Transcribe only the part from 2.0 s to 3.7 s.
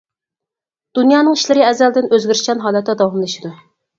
ئۆزگىرىشچان ھالەتتە داۋاملىشىدۇ.